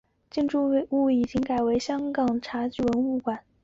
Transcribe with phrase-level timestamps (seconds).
[0.31, 3.41] 现在这座建筑物已改为香港茶具文物馆。